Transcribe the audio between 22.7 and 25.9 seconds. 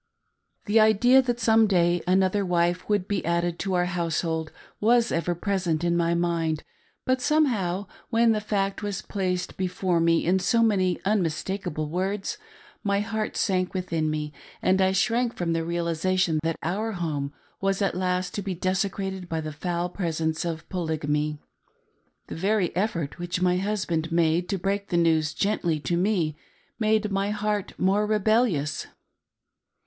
effort which my husband made to break the news gently